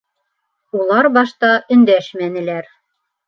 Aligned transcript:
Улар 0.77 1.09
башта 1.17 1.51
өндәшмәнеләр. 1.77 2.73